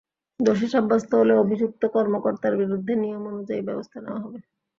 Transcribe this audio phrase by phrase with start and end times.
[0.39, 4.39] দোষী সাব্যস্ত হলে অভিযুক্ত কর্মকর্তার বিরুদ্ধে নিয়ম অনুযায়ী ব্যবস্থা নেওয়া হবে।